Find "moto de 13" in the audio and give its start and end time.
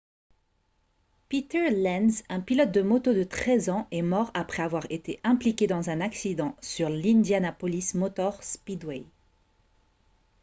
2.81-3.69